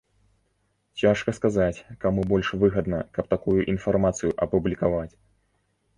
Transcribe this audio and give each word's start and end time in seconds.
Цяжка 1.01 1.33
сказаць, 1.39 1.83
каму 2.05 2.21
больш 2.33 2.47
выгадна, 2.63 3.03
каб 3.19 3.25
такую 3.37 3.59
інфармацыю 3.75 4.31
апублікаваць. 4.47 5.11